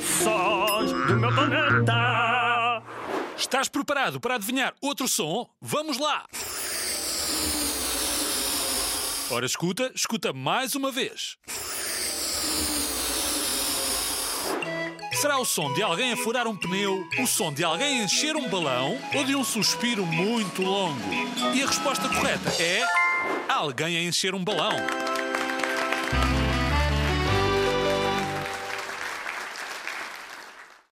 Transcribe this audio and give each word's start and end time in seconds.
Sons 0.00 0.92
do 1.06 1.16
meu 1.16 1.34
planeta. 1.34 2.82
Estás 3.36 3.68
preparado 3.68 4.18
para 4.18 4.36
adivinhar 4.36 4.74
outro 4.80 5.06
som? 5.06 5.46
Vamos 5.60 5.98
lá! 5.98 6.24
Ora, 9.30 9.44
escuta, 9.44 9.92
escuta 9.94 10.32
mais 10.32 10.74
uma 10.74 10.90
vez. 10.90 11.36
Será 15.12 15.38
o 15.38 15.44
som 15.44 15.72
de 15.74 15.82
alguém 15.82 16.12
a 16.12 16.16
furar 16.16 16.48
um 16.48 16.56
pneu, 16.56 17.06
o 17.18 17.26
som 17.26 17.52
de 17.52 17.62
alguém 17.62 18.00
a 18.00 18.04
encher 18.04 18.36
um 18.36 18.48
balão 18.48 18.98
ou 19.14 19.22
de 19.22 19.36
um 19.36 19.44
suspiro 19.44 20.06
muito 20.06 20.62
longo? 20.62 20.98
E 21.54 21.62
a 21.62 21.66
resposta 21.66 22.08
correta 22.08 22.50
é 22.58 22.82
alguém 23.48 23.98
a 23.98 24.02
encher 24.02 24.34
um 24.34 24.42
balão. 24.42 24.76